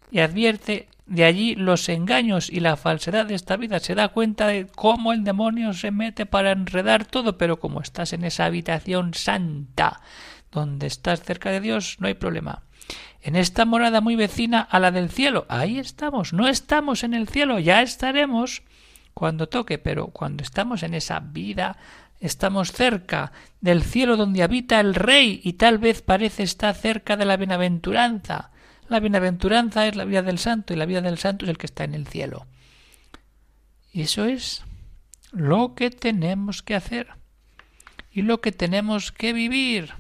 y 0.10 0.20
advierte 0.20 0.88
de 1.06 1.26
allí 1.26 1.56
los 1.56 1.90
engaños 1.90 2.50
y 2.50 2.60
la 2.60 2.78
falsedad 2.78 3.26
de 3.26 3.36
esta 3.36 3.58
vida. 3.58 3.80
Se 3.80 3.96
da 3.96 4.10
cuenta 4.10 4.48
de 4.48 4.68
cómo 4.68 5.14
el 5.14 5.24
demonio 5.24 5.74
se 5.74 5.92
mete 5.92 6.26
para 6.26 6.52
enredar 6.52 7.06
todo, 7.06 7.38
pero 7.38 7.60
como 7.60 7.82
estás 7.82 8.14
en 8.14 8.24
esa 8.24 8.46
habitación 8.46 9.14
santa, 9.14 10.02
donde 10.52 10.88
estás 10.88 11.22
cerca 11.24 11.52
de 11.52 11.60
Dios, 11.60 11.98
no 12.00 12.08
hay 12.08 12.14
problema. 12.14 12.64
En 13.22 13.36
esta 13.36 13.66
morada 13.66 14.02
muy 14.02 14.16
vecina 14.16 14.62
a 14.62 14.80
la 14.80 14.92
del 14.92 15.10
cielo, 15.10 15.46
ahí 15.48 15.80
estamos, 15.80 16.34
no 16.34 16.48
estamos 16.48 17.04
en 17.04 17.14
el 17.14 17.28
cielo, 17.28 17.60
ya 17.60 17.82
estaremos 17.82 18.64
cuando 19.14 19.48
toque, 19.48 19.78
pero 19.78 20.08
cuando 20.08 20.44
estamos 20.44 20.84
en 20.84 20.94
esa 20.94 21.20
vida, 21.20 21.78
estamos 22.20 22.72
cerca 22.72 23.32
del 23.62 23.84
cielo 23.84 24.18
donde 24.18 24.44
habita 24.44 24.80
el 24.80 24.96
Rey 24.96 25.40
y 25.44 25.54
tal 25.54 25.78
vez 25.78 26.02
parece 26.02 26.44
estar 26.44 26.76
cerca 26.76 27.16
de 27.16 27.26
la 27.26 27.38
bienaventuranza. 27.38 28.52
La 28.90 29.00
bienaventuranza 29.00 29.88
es 29.88 29.96
la 29.96 30.06
vida 30.06 30.22
del 30.22 30.40
santo 30.40 30.74
y 30.74 30.78
la 30.78 30.86
vida 30.86 31.02
del 31.02 31.18
santo 31.18 31.46
es 31.46 31.50
el 31.50 31.58
que 31.58 31.66
está 31.66 31.84
en 31.84 31.94
el 31.94 32.08
cielo. 32.08 32.46
Y 33.92 34.02
eso 34.02 34.26
es 34.26 34.64
lo 35.32 35.76
que 35.76 35.90
tenemos 35.90 36.62
que 36.62 36.76
hacer 36.76 37.10
y 38.12 38.22
lo 38.22 38.42
que 38.42 38.52
tenemos 38.52 39.12
que 39.12 39.34
vivir 39.34 39.94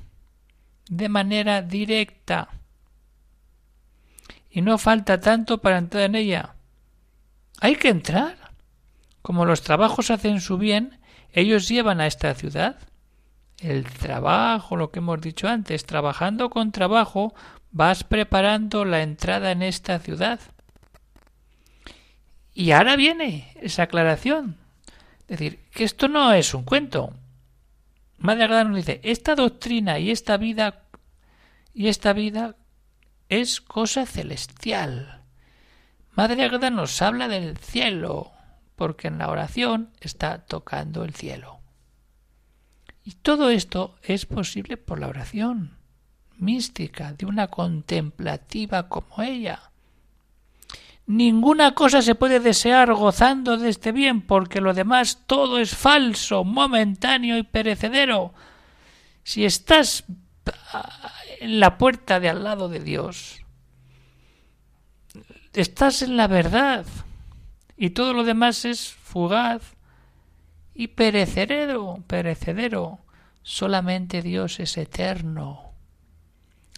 de 0.89 1.09
manera 1.09 1.61
directa. 1.61 2.49
Y 4.49 4.61
no 4.61 4.77
falta 4.77 5.19
tanto 5.19 5.59
para 5.59 5.79
entrar 5.79 6.03
en 6.03 6.15
ella. 6.15 6.55
Hay 7.59 7.75
que 7.75 7.89
entrar. 7.89 8.51
Como 9.21 9.45
los 9.45 9.61
trabajos 9.61 10.11
hacen 10.11 10.41
su 10.41 10.57
bien, 10.57 10.99
ellos 11.31 11.67
llevan 11.67 12.01
a 12.01 12.07
esta 12.07 12.33
ciudad 12.35 12.77
el 13.63 13.85
trabajo, 13.85 14.75
lo 14.75 14.91
que 14.91 14.99
hemos 14.99 15.21
dicho 15.21 15.47
antes, 15.47 15.85
trabajando 15.85 16.49
con 16.49 16.71
trabajo, 16.71 17.33
vas 17.71 18.03
preparando 18.03 18.85
la 18.85 19.01
entrada 19.01 19.51
en 19.51 19.61
esta 19.61 19.99
ciudad. 19.99 20.39
Y 22.53 22.71
ahora 22.71 22.95
viene 22.95 23.51
esa 23.61 23.83
aclaración. 23.83 24.57
Es 25.21 25.39
decir, 25.39 25.59
que 25.71 25.85
esto 25.85 26.07
no 26.07 26.33
es 26.33 26.53
un 26.53 26.63
cuento. 26.63 27.13
Madre 28.17 28.43
Agrada 28.43 28.65
nos 28.65 28.77
dice, 28.77 28.99
esta 29.03 29.35
doctrina 29.35 29.97
y 29.97 30.11
esta 30.11 30.37
vida 30.37 30.83
y 31.73 31.87
esta 31.87 32.13
vida 32.13 32.55
es 33.29 33.59
cosa 33.59 34.05
celestial. 34.05 35.23
Madre 36.11 36.43
Agrada 36.43 36.69
nos 36.69 37.01
habla 37.01 37.27
del 37.27 37.57
cielo, 37.57 38.31
porque 38.75 39.07
en 39.07 39.17
la 39.17 39.29
oración 39.29 39.91
está 39.99 40.45
tocando 40.45 41.03
el 41.03 41.15
cielo. 41.15 41.62
Y 43.03 43.11
todo 43.13 43.49
esto 43.49 43.95
es 44.01 44.25
posible 44.25 44.77
por 44.77 44.99
la 44.99 45.07
oración 45.07 45.77
mística, 46.37 47.13
de 47.13 47.25
una 47.25 47.47
contemplativa 47.47 48.87
como 48.89 49.21
ella. 49.21 49.71
Ninguna 51.05 51.75
cosa 51.75 52.01
se 52.01 52.15
puede 52.15 52.39
desear 52.39 52.93
gozando 52.93 53.57
de 53.57 53.69
este 53.69 53.91
bien, 53.91 54.21
porque 54.21 54.61
lo 54.61 54.73
demás 54.73 55.23
todo 55.25 55.59
es 55.59 55.75
falso, 55.75 56.43
momentáneo 56.43 57.37
y 57.37 57.43
perecedero. 57.43 58.33
Si 59.23 59.43
estás 59.43 60.05
en 61.39 61.59
la 61.59 61.77
puerta 61.77 62.21
de 62.21 62.29
al 62.29 62.43
lado 62.43 62.69
de 62.69 62.79
Dios, 62.79 63.41
estás 65.53 66.01
en 66.01 66.15
la 66.15 66.27
verdad, 66.27 66.85
y 67.75 67.89
todo 67.89 68.13
lo 68.13 68.23
demás 68.23 68.63
es 68.63 68.93
fugaz 68.93 69.72
y 70.73 70.87
perecedero, 70.87 72.03
perecedero. 72.07 72.99
Solamente 73.41 74.21
Dios 74.21 74.59
es 74.59 74.77
eterno 74.77 75.73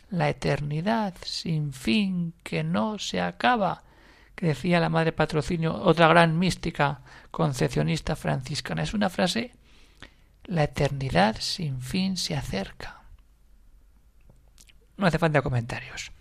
la 0.10 0.30
eternidad 0.30 1.14
sin 1.24 1.74
fin 1.74 2.34
que 2.44 2.64
no 2.64 3.00
se 3.00 3.22
acaba, 3.22 3.84
que 4.36 4.48
decía 4.48 4.80
la 4.80 4.90
Madre 4.90 5.12
Patrocinio, 5.12 5.74
otra 5.74 6.08
gran 6.08 6.38
mística 6.38 7.02
concepcionista 7.32 8.16
franciscana. 8.16 8.84
Es 8.84 8.94
una 8.94 9.10
frase, 9.10 9.52
la 10.46 10.64
eternidad 10.64 11.38
sin 11.40 11.82
fin 11.82 12.18
se 12.18 12.36
acerca. 12.36 13.02
No 14.98 15.08
hace 15.08 15.20
falta 15.20 15.42
comentarios. 15.42 16.12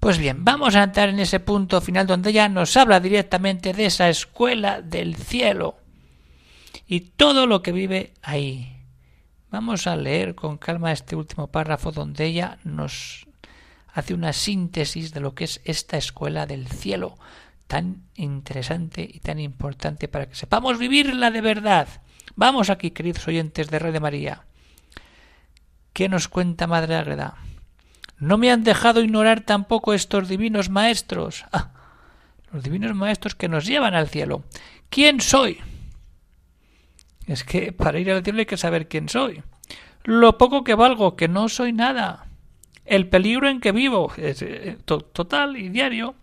Pues 0.00 0.18
bien, 0.18 0.44
vamos 0.44 0.74
a 0.74 0.82
entrar 0.82 1.10
en 1.10 1.20
ese 1.20 1.38
punto 1.38 1.80
final 1.80 2.06
donde 2.06 2.32
ya 2.32 2.48
nos 2.48 2.76
habla 2.76 2.98
directamente 2.98 3.72
de 3.72 3.86
esa 3.86 4.08
escuela 4.08 4.82
del 4.82 5.14
cielo 5.14 5.76
y 6.86 7.00
todo 7.00 7.46
lo 7.46 7.62
que 7.62 7.72
vive 7.72 8.14
ahí. 8.22 8.76
Vamos 9.50 9.86
a 9.86 9.96
leer 9.96 10.34
con 10.34 10.56
calma 10.56 10.92
este 10.92 11.14
último 11.14 11.48
párrafo 11.48 11.92
donde 11.92 12.24
ella 12.24 12.58
nos 12.64 13.26
hace 13.92 14.14
una 14.14 14.32
síntesis 14.32 15.12
de 15.12 15.20
lo 15.20 15.34
que 15.34 15.44
es 15.44 15.60
esta 15.64 15.96
escuela 15.96 16.46
del 16.46 16.68
cielo, 16.68 17.18
tan 17.66 18.02
interesante 18.14 19.08
y 19.10 19.20
tan 19.20 19.38
importante 19.38 20.08
para 20.08 20.26
que 20.26 20.34
sepamos 20.34 20.78
vivirla 20.78 21.30
de 21.30 21.40
verdad. 21.40 21.88
Vamos 22.34 22.70
aquí, 22.70 22.90
queridos 22.92 23.28
oyentes 23.28 23.68
de 23.68 23.78
Red 23.78 23.92
de 23.92 24.00
María. 24.00 24.44
¿Qué 25.92 26.08
nos 26.08 26.28
cuenta 26.28 26.66
Madre 26.66 26.96
Ágreda? 26.96 27.36
No 28.18 28.38
me 28.38 28.50
han 28.50 28.64
dejado 28.64 29.02
ignorar 29.02 29.42
tampoco 29.42 29.92
estos 29.92 30.28
divinos 30.28 30.70
maestros. 30.70 31.44
Ah, 31.52 31.72
los 32.52 32.62
divinos 32.62 32.94
maestros 32.94 33.34
que 33.34 33.48
nos 33.48 33.66
llevan 33.66 33.94
al 33.94 34.08
cielo. 34.08 34.44
¿Quién 34.88 35.20
soy? 35.20 35.60
Es 37.26 37.44
que 37.44 37.72
para 37.72 37.98
ir 37.98 38.10
al 38.10 38.24
cielo 38.24 38.40
hay 38.40 38.46
que 38.46 38.56
saber 38.56 38.88
quién 38.88 39.08
soy. 39.08 39.42
Lo 40.04 40.38
poco 40.38 40.64
que 40.64 40.74
valgo, 40.74 41.16
que 41.16 41.28
no 41.28 41.48
soy 41.48 41.72
nada. 41.72 42.26
El 42.84 43.08
peligro 43.08 43.48
en 43.48 43.60
que 43.60 43.72
vivo, 43.72 44.12
es, 44.16 44.42
eh, 44.42 44.76
total 44.84 45.56
y 45.56 45.68
diario, 45.68 46.16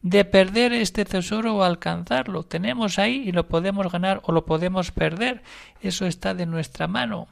de 0.00 0.24
perder 0.24 0.72
este 0.72 1.04
tesoro 1.04 1.56
o 1.56 1.62
alcanzarlo. 1.62 2.44
Tenemos 2.44 2.98
ahí 2.98 3.24
y 3.26 3.32
lo 3.32 3.46
podemos 3.46 3.92
ganar 3.92 4.20
o 4.24 4.32
lo 4.32 4.46
podemos 4.46 4.90
perder. 4.90 5.42
Eso 5.82 6.06
está 6.06 6.32
de 6.32 6.46
nuestra 6.46 6.88
mano. 6.88 7.28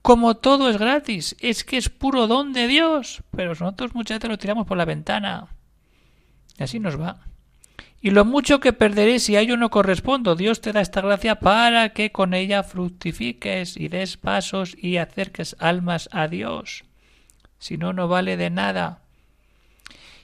Como 0.00 0.36
todo 0.36 0.70
es 0.70 0.78
gratis, 0.78 1.36
es 1.40 1.64
que 1.64 1.76
es 1.76 1.90
puro 1.90 2.28
don 2.28 2.52
de 2.52 2.68
Dios, 2.68 3.22
pero 3.32 3.50
nosotros 3.50 3.94
muchas 3.94 4.18
veces 4.18 4.30
lo 4.30 4.38
tiramos 4.38 4.66
por 4.66 4.78
la 4.78 4.84
ventana. 4.84 5.48
Y 6.58 6.62
así 6.62 6.78
nos 6.78 6.98
va 6.98 7.18
y 8.06 8.10
lo 8.10 8.24
mucho 8.24 8.60
que 8.60 8.72
perderé 8.72 9.18
si 9.18 9.34
a 9.34 9.40
ello 9.40 9.56
no 9.56 9.68
correspondo. 9.68 10.36
Dios 10.36 10.60
te 10.60 10.70
da 10.70 10.80
esta 10.80 11.00
gracia 11.00 11.40
para 11.40 11.88
que 11.88 12.12
con 12.12 12.34
ella 12.34 12.62
fructifiques 12.62 13.76
y 13.76 13.88
des 13.88 14.16
pasos 14.16 14.76
y 14.80 14.98
acerques 14.98 15.56
almas 15.58 16.08
a 16.12 16.28
Dios. 16.28 16.84
Si 17.58 17.76
no, 17.78 17.92
no 17.92 18.06
vale 18.06 18.36
de 18.36 18.48
nada. 18.48 19.00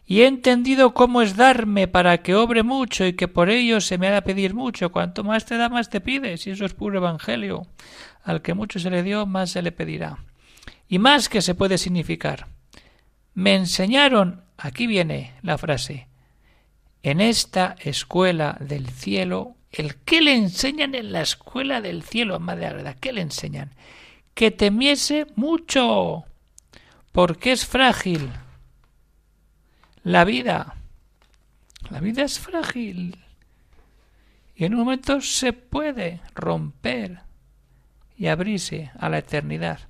Y 0.07 0.21
he 0.21 0.29
entendido 0.29 0.95
cómo 0.95 1.23
es 1.23 1.35
darme 1.35 1.89
para 1.89 2.19
que 2.19 2.37
obre 2.37 2.63
mucho 2.63 3.05
y 3.05 3.15
que 3.15 3.27
por 3.27 3.51
ello 3.51 3.81
se 3.81 3.99
me 3.99 4.07
ha 4.07 4.13
de 4.13 4.23
pedir 4.23 4.55
mucho. 4.55 4.93
Cuanto 4.93 5.25
más 5.25 5.45
te 5.45 5.57
da, 5.57 5.69
más 5.69 5.91
te 5.91 6.01
pides, 6.01 6.47
y 6.47 6.51
eso 6.51 6.65
es 6.65 6.75
puro 6.75 6.99
evangelio. 6.99 7.67
Al 8.23 8.43
que 8.43 8.55
mucho 8.55 8.79
se 8.79 8.91
le 8.91 9.03
dio, 9.03 9.27
más 9.27 9.51
se 9.51 9.61
le 9.61 9.73
pedirá. 9.73 10.19
y 10.89 11.01
más 11.01 11.29
que 11.29 11.43
se 11.43 11.57
puede 11.57 11.79
significar. 11.79 12.47
Me 13.35 13.57
enseñaron, 13.57 14.45
aquí 14.57 14.87
viene 14.87 15.35
la 15.43 15.59
frase, 15.59 16.07
en 17.03 17.21
esta 17.21 17.77
escuela 17.81 18.57
del 18.61 18.89
cielo, 18.89 19.57
el 19.71 19.97
que 19.97 20.21
le 20.21 20.35
enseñan 20.35 20.95
en 20.95 21.13
la 21.13 21.23
escuela 21.23 21.81
del 21.81 22.03
cielo, 22.03 22.39
Madre 22.39 22.67
Agreda, 22.67 22.95
¿qué 22.95 23.13
le 23.13 23.23
enseñan? 23.23 23.71
Que 24.35 24.51
temiese 24.51 25.27
mucho, 25.35 26.25
porque 27.11 27.53
es 27.53 27.67
frágil. 27.67 28.31
La 30.05 30.25
vida, 30.25 30.77
la 31.91 32.01
vida 32.01 32.23
es 32.23 32.39
frágil. 32.39 33.19
Y 34.55 34.65
en 34.65 34.75
un 34.75 34.81
momento 34.81 35.21
se 35.21 35.53
puede 35.53 36.21
romper 36.35 37.21
y 38.17 38.29
abrirse 38.29 38.93
a 38.99 39.09
la 39.09 39.19
eternidad. 39.19 39.81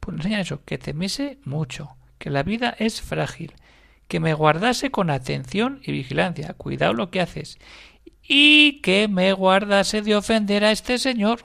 Pues 0.00 0.16
enseña 0.16 0.40
eso, 0.40 0.64
que 0.64 0.78
temiese 0.78 1.38
mucho, 1.44 1.96
que 2.18 2.30
la 2.30 2.42
vida 2.42 2.74
es 2.78 3.02
frágil, 3.02 3.52
que 4.08 4.20
me 4.20 4.34
guardase 4.34 4.90
con 4.90 5.10
atención 5.10 5.80
y 5.84 5.92
vigilancia, 5.92 6.54
cuidado 6.54 6.94
lo 6.94 7.10
que 7.10 7.20
haces, 7.20 7.58
y 8.22 8.80
que 8.80 9.06
me 9.08 9.32
guardase 9.32 10.02
de 10.02 10.16
ofender 10.16 10.64
a 10.64 10.72
este 10.72 10.98
Señor. 10.98 11.44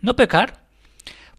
No 0.00 0.16
pecar, 0.16 0.64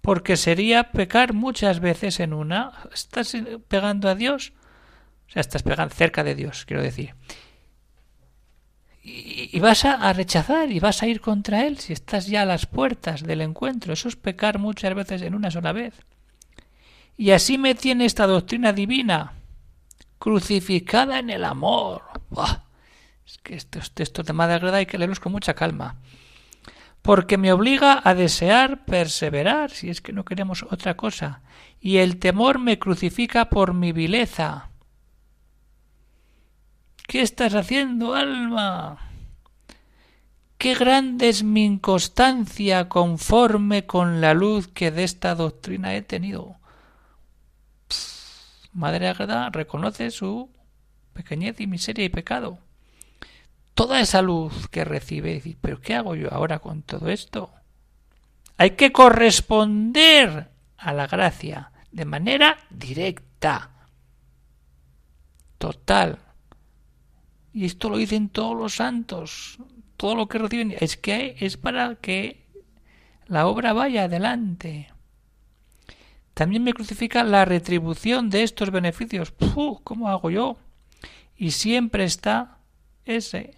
porque 0.01 0.37
sería 0.37 0.91
pecar 0.91 1.33
muchas 1.33 1.79
veces 1.79 2.19
en 2.19 2.33
una. 2.33 2.71
Estás 2.93 3.35
pegando 3.67 4.09
a 4.09 4.15
Dios, 4.15 4.53
o 5.27 5.31
sea, 5.31 5.41
estás 5.41 5.63
pegando 5.63 5.93
cerca 5.93 6.23
de 6.23 6.35
Dios, 6.35 6.65
quiero 6.65 6.81
decir 6.81 7.13
y, 9.07 9.59
vas 9.59 9.85
a, 9.85 10.11
rechazar 10.11 10.71
y 10.71 10.79
vas 10.79 11.01
a 11.01 11.07
ir 11.07 11.21
contra 11.21 11.65
él 11.65 11.77
si 11.77 11.93
estás 11.93 12.27
ya 12.27 12.41
a 12.41 12.45
las 12.45 12.65
puertas 12.65 13.23
del 13.23 13.41
encuentro. 13.41 13.93
Eso 13.93 14.09
es 14.09 14.17
pecar 14.17 14.59
muchas 14.59 14.93
veces 14.93 15.21
en 15.21 15.33
una 15.33 15.49
sola 15.49 15.71
vez. 15.71 15.93
Y 17.17 17.31
así 17.31 17.57
me 17.57 17.75
tiene 17.75 18.05
esta 18.05 18.27
doctrina 18.27 18.71
divina, 18.71 19.33
crucificada 20.19 21.19
en 21.19 21.29
el 21.29 21.43
amor. 21.43 22.03
Es 23.25 23.37
que 23.39 23.55
estos 23.55 23.91
textos 23.91 24.25
de 24.25 24.33
Madre 24.33 24.55
Agreda 24.55 24.77
hay 24.77 24.85
que 24.85 24.97
leerlos 24.97 25.19
con 25.19 25.31
mucha 25.31 25.55
calma. 25.55 25.97
Porque 27.01 27.37
me 27.37 27.51
obliga 27.51 28.01
a 28.03 28.13
desear 28.13 28.85
perseverar, 28.85 29.71
si 29.71 29.89
es 29.89 30.01
que 30.01 30.13
no 30.13 30.23
queremos 30.23 30.63
otra 30.63 30.95
cosa. 30.95 31.41
Y 31.79 31.97
el 31.97 32.17
temor 32.19 32.59
me 32.59 32.79
crucifica 32.79 33.49
por 33.49 33.73
mi 33.73 33.91
vileza 33.91 34.69
¿Qué 37.07 37.21
estás 37.21 37.55
haciendo, 37.55 38.15
alma? 38.15 38.97
Qué 40.57 40.75
grande 40.75 41.29
es 41.29 41.41
mi 41.41 41.63
inconstancia 41.63 42.89
conforme 42.89 43.85
con 43.85 44.19
la 44.19 44.33
luz 44.33 44.67
que 44.67 44.91
de 44.91 45.05
esta 45.05 45.33
doctrina 45.33 45.95
he 45.95 46.01
tenido. 46.01 46.56
Madre 48.77 49.07
Agreda 49.07 49.49
reconoce 49.49 50.11
su 50.11 50.51
pequeñez 51.13 51.59
y 51.59 51.65
miseria 51.65 52.05
y 52.05 52.09
pecado. 52.09 52.59
Toda 53.73 53.99
esa 53.99 54.21
luz 54.21 54.67
que 54.67 54.85
recibe, 54.85 55.33
dice, 55.33 55.57
pero 55.59 55.81
¿qué 55.81 55.95
hago 55.95 56.13
yo 56.13 56.31
ahora 56.31 56.59
con 56.59 56.83
todo 56.83 57.09
esto? 57.09 57.51
Hay 58.55 58.71
que 58.71 58.91
corresponder 58.91 60.51
a 60.77 60.93
la 60.93 61.07
gracia 61.07 61.71
de 61.91 62.05
manera 62.05 62.59
directa, 62.69 63.71
total, 65.57 66.19
y 67.53 67.65
esto 67.65 67.89
lo 67.89 67.97
dicen 67.97 68.29
todos 68.29 68.55
los 68.55 68.75
santos, 68.75 69.57
todo 69.95 70.13
lo 70.13 70.27
que 70.27 70.37
reciben, 70.37 70.75
es 70.79 70.97
que 70.97 71.35
es 71.39 71.57
para 71.57 71.95
que 71.95 72.45
la 73.25 73.47
obra 73.47 73.73
vaya 73.73 74.03
adelante. 74.03 74.93
También 76.37 76.63
me 76.63 76.73
crucifica 76.73 77.23
la 77.23 77.45
retribución 77.45 78.29
de 78.29 78.43
estos 78.43 78.69
beneficios. 78.69 79.31
¡Puh! 79.31 79.81
¿Cómo 79.83 80.07
hago 80.07 80.29
yo? 80.29 80.57
Y 81.35 81.49
siempre 81.49 82.03
está 82.03 82.59
ese, 83.05 83.55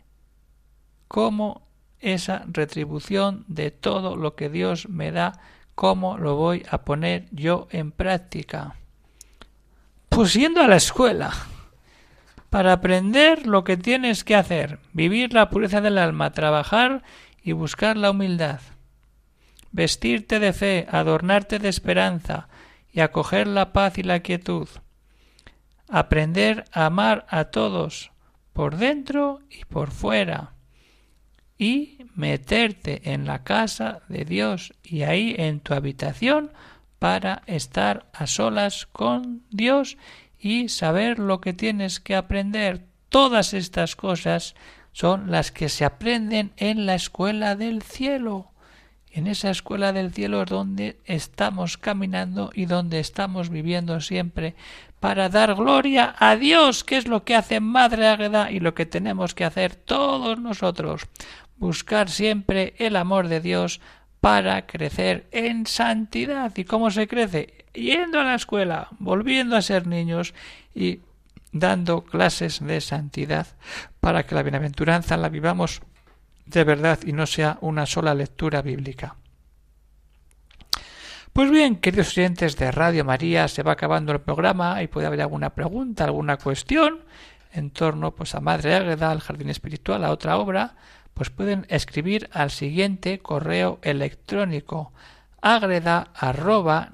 cómo 1.09 1.67
esa 1.99 2.45
retribución 2.47 3.43
de 3.49 3.71
todo 3.71 4.15
lo 4.15 4.37
que 4.37 4.47
Dios 4.47 4.87
me 4.87 5.11
da, 5.11 5.41
cómo 5.75 6.17
lo 6.17 6.37
voy 6.37 6.65
a 6.71 6.85
poner 6.85 7.27
yo 7.31 7.67
en 7.71 7.91
práctica. 7.91 8.77
Pues 10.07 10.33
yendo 10.33 10.61
a 10.61 10.69
la 10.69 10.77
escuela 10.77 11.33
para 12.49 12.71
aprender 12.71 13.45
lo 13.45 13.65
que 13.65 13.75
tienes 13.75 14.23
que 14.23 14.37
hacer, 14.37 14.79
vivir 14.93 15.33
la 15.33 15.49
pureza 15.49 15.81
del 15.81 15.97
alma, 15.97 16.31
trabajar 16.31 17.03
y 17.43 17.51
buscar 17.51 17.97
la 17.97 18.11
humildad, 18.11 18.61
vestirte 19.73 20.39
de 20.39 20.53
fe, 20.53 20.87
adornarte 20.89 21.59
de 21.59 21.67
esperanza 21.67 22.47
y 22.91 23.01
acoger 23.01 23.47
la 23.47 23.73
paz 23.73 23.97
y 23.97 24.03
la 24.03 24.19
quietud, 24.21 24.67
aprender 25.87 26.65
a 26.71 26.85
amar 26.85 27.25
a 27.29 27.45
todos, 27.45 28.11
por 28.53 28.77
dentro 28.77 29.39
y 29.49 29.65
por 29.65 29.91
fuera, 29.91 30.53
y 31.57 32.05
meterte 32.15 33.11
en 33.11 33.25
la 33.25 33.43
casa 33.43 34.01
de 34.07 34.25
Dios 34.25 34.73
y 34.83 35.03
ahí 35.03 35.35
en 35.37 35.59
tu 35.59 35.73
habitación 35.73 36.51
para 36.99 37.43
estar 37.47 38.09
a 38.13 38.27
solas 38.27 38.85
con 38.85 39.43
Dios 39.49 39.97
y 40.37 40.69
saber 40.69 41.19
lo 41.19 41.41
que 41.41 41.53
tienes 41.53 41.99
que 41.99 42.15
aprender. 42.15 42.85
Todas 43.09 43.53
estas 43.53 43.95
cosas 43.95 44.55
son 44.91 45.31
las 45.31 45.51
que 45.51 45.69
se 45.69 45.85
aprenden 45.85 46.51
en 46.57 46.85
la 46.85 46.95
escuela 46.95 47.55
del 47.55 47.81
cielo. 47.81 48.51
En 49.11 49.27
esa 49.27 49.49
escuela 49.49 49.91
del 49.91 50.13
cielo 50.13 50.45
donde 50.45 50.97
estamos 51.05 51.77
caminando 51.77 52.51
y 52.53 52.65
donde 52.65 52.99
estamos 52.99 53.49
viviendo 53.49 54.01
siempre 54.01 54.55
para 54.99 55.29
dar 55.29 55.55
gloria 55.55 56.15
a 56.19 56.35
Dios, 56.35 56.83
que 56.83 56.97
es 56.97 57.07
lo 57.07 57.23
que 57.23 57.35
hace 57.35 57.59
Madre 57.59 58.07
Águeda 58.07 58.51
y 58.51 58.59
lo 58.59 58.73
que 58.73 58.85
tenemos 58.85 59.33
que 59.33 59.45
hacer 59.45 59.75
todos 59.75 60.39
nosotros. 60.39 61.03
Buscar 61.57 62.09
siempre 62.09 62.73
el 62.77 62.95
amor 62.95 63.27
de 63.27 63.41
Dios 63.41 63.81
para 64.21 64.65
crecer 64.65 65.27
en 65.31 65.65
santidad. 65.65 66.55
¿Y 66.55 66.65
cómo 66.65 66.91
se 66.91 67.07
crece? 67.07 67.65
Yendo 67.73 68.19
a 68.19 68.23
la 68.23 68.35
escuela, 68.35 68.89
volviendo 68.99 69.55
a 69.55 69.61
ser 69.61 69.87
niños 69.87 70.33
y 70.75 70.99
dando 71.51 72.03
clases 72.03 72.63
de 72.63 72.81
santidad 72.81 73.47
para 73.99 74.23
que 74.23 74.35
la 74.35 74.43
bienaventuranza 74.43 75.17
la 75.17 75.29
vivamos 75.29 75.81
de 76.49 76.63
verdad 76.63 76.99
y 77.05 77.13
no 77.13 77.25
sea 77.25 77.57
una 77.61 77.85
sola 77.85 78.13
lectura 78.13 78.61
bíblica. 78.61 79.15
Pues 81.31 81.51
bien, 81.51 81.75
queridos 81.75 82.17
oyentes 82.17 82.57
de 82.57 82.71
Radio 82.71 83.05
María, 83.05 83.47
se 83.47 83.61
va 83.61 83.73
acabando 83.73 84.11
el 84.11 84.21
programa 84.21 84.81
y 84.81 84.87
puede 84.87 85.07
haber 85.07 85.21
alguna 85.21 85.51
pregunta, 85.51 86.03
alguna 86.03 86.37
cuestión 86.37 87.01
en 87.53 87.69
torno 87.69 88.15
pues 88.15 88.33
a 88.35 88.39
Madre 88.39 88.75
Águeda, 88.75 89.11
al 89.11 89.21
Jardín 89.21 89.49
Espiritual, 89.49 90.03
a 90.03 90.11
otra 90.11 90.37
obra, 90.37 90.75
pues 91.13 91.29
pueden 91.29 91.65
escribir 91.69 92.29
al 92.33 92.49
siguiente 92.49 93.19
correo 93.19 93.79
electrónico 93.83 94.91
agreda 95.41 96.11
arroba 96.15 96.91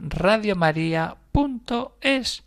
es 2.02 2.44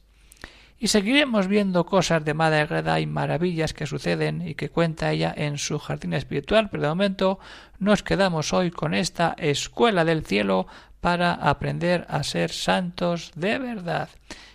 y 0.79 0.89
seguiremos 0.89 1.49
viendo 1.49 1.87
cosas 1.87 2.25
de 2.25 2.35
Madre 2.35 2.61
Agreda 2.61 3.01
y 3.01 3.07
maravillas 3.07 3.75
que 3.75 3.87
suceden 3.87 4.47
y 4.47 4.55
que 4.55 4.71
cuenta 4.71 5.11
ella 5.11 5.35
en 5.37 5.59
su 5.59 5.79
jardín 5.79 6.13
espiritual, 6.13 6.69
pero 6.71 6.85
de 6.85 6.89
momento 6.91 7.39
nos 7.79 8.03
quedamos 8.03 8.53
hoy 8.53 8.71
con 8.71 8.95
esta 8.95 9.35
escuela 9.39 10.05
del 10.05 10.25
cielo 10.25 10.69
para 11.01 11.33
aprender 11.35 12.07
a 12.09 12.23
ser 12.23 12.51
santos 12.53 13.33
de 13.35 13.59
verdad. 13.59 14.09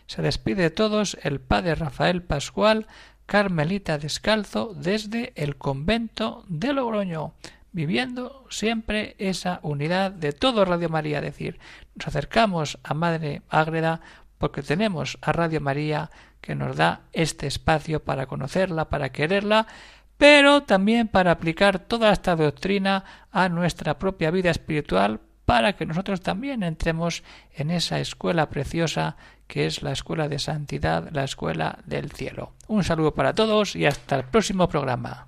Se 0.08 0.22
despide 0.22 0.64
de 0.64 0.70
todos 0.70 1.18
el 1.24 1.42
Padre 1.42 1.76
Rafael 1.76 2.22
Pascual, 2.22 2.88
carmelita 3.26 3.98
descalzo 3.98 4.74
desde 4.76 5.34
el 5.36 5.58
convento 5.58 6.46
de 6.48 6.74
Logroño, 6.74 7.34
viviendo 7.72 8.46
siempre 8.50 9.16
esa 9.18 9.60
unidad 9.64 10.12
de 10.12 10.32
todo 10.32 10.64
Radio 10.64 10.90
María, 10.90 11.22
decir, 11.22 11.60
nos 11.96 12.08
acercamos 12.08 12.78
a 12.84 12.94
Madre 12.94 13.42
Ágreda 13.50 14.02
porque 14.44 14.62
tenemos 14.62 15.18
a 15.22 15.32
Radio 15.32 15.62
María 15.62 16.12
que 16.42 16.54
nos 16.54 16.76
da 16.76 17.04
este 17.14 17.48
espacio 17.48 18.04
para 18.04 18.26
conocerla, 18.26 18.90
para 18.90 19.14
quererla, 19.14 19.68
pero 20.18 20.64
también 20.64 21.08
para 21.08 21.32
aplicar 21.32 21.80
toda 21.80 22.12
esta 22.12 22.36
doctrina 22.36 23.06
a 23.32 23.48
nuestra 23.48 23.98
propia 23.98 24.32
vida 24.32 24.52
espiritual 24.52 25.22
para 25.46 25.78
que 25.78 25.86
nosotros 25.86 26.20
también 26.20 26.62
entremos 26.62 27.24
en 27.54 27.72
esa 27.72 28.02
escuela 28.02 28.50
preciosa 28.50 29.16
que 29.48 29.66
es 29.66 29.82
la 29.82 29.94
escuela 29.94 30.28
de 30.28 30.40
santidad, 30.40 31.08
la 31.14 31.24
escuela 31.24 31.80
del 31.86 32.12
cielo. 32.12 32.52
Un 32.68 32.84
saludo 32.84 33.14
para 33.14 33.34
todos 33.34 33.78
y 33.78 33.86
hasta 33.86 34.18
el 34.18 34.26
próximo 34.26 34.68
programa. 34.68 35.28